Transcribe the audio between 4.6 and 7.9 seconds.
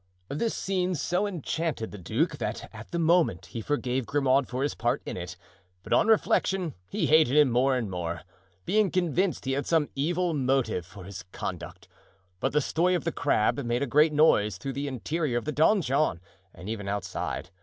his part in it; but on reflection he hated him more and